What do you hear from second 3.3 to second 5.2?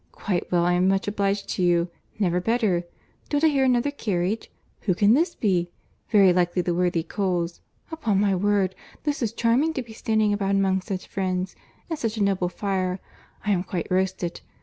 I hear another carriage?—Who can